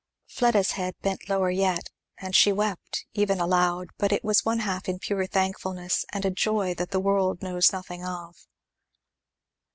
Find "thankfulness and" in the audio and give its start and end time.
5.27-6.25